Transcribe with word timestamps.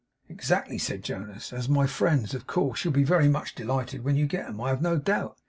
'Exactly,' 0.27 0.79
said 0.79 1.03
Jonas; 1.03 1.53
'as 1.53 1.69
my 1.69 1.85
friends, 1.85 2.33
of 2.33 2.47
course. 2.47 2.83
You'll 2.83 2.91
be 2.91 3.03
very 3.03 3.27
much 3.29 3.53
delighted 3.53 4.03
when 4.03 4.15
you 4.15 4.25
get 4.25 4.47
'em, 4.47 4.59
I 4.59 4.69
have 4.69 4.81
no 4.81 4.97
doubt. 4.97 5.37